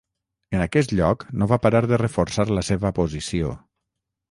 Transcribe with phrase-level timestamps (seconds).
[0.59, 3.55] En aquest lloc no va parar de reforçar la seva posició.